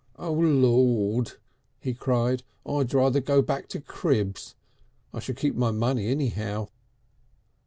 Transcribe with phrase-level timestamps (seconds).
[0.17, 1.33] "Oh Lord!"
[1.79, 4.55] he cried, "I'd rather go back to cribs.
[5.13, 6.69] I should keep my money anyhow."